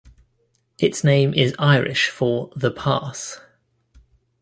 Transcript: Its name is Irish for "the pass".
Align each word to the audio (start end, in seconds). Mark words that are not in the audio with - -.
Its 0.79 1.03
name 1.03 1.31
is 1.31 1.53
Irish 1.59 2.09
for 2.09 2.49
"the 2.55 2.71
pass". 2.71 3.39